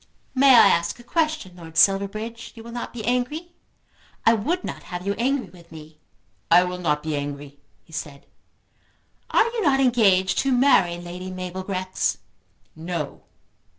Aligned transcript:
"May 0.33 0.55
I 0.55 0.65
ask 0.69 0.97
a 0.99 1.03
question, 1.03 1.55
Lord 1.55 1.77
Silverbridge? 1.77 2.53
You 2.55 2.63
will 2.63 2.71
not 2.71 2.91
be 2.91 3.05
angry? 3.05 3.51
I 4.25 4.33
would 4.33 4.63
not 4.63 4.81
have 4.89 5.05
you 5.05 5.13
angry 5.19 5.51
with 5.51 5.71
me." 5.71 5.99
"I 6.49 6.63
will 6.63 6.79
not 6.79 7.03
be 7.03 7.15
angry," 7.15 7.59
he 7.83 7.93
said. 7.93 8.25
"Are 9.29 9.45
you 9.45 9.61
not 9.61 9.79
engaged 9.79 10.39
to 10.39 10.51
marry 10.51 10.97
Lady 10.97 11.29
Mabel 11.29 11.61
Grex?" 11.61 12.17
"No." 12.75 13.25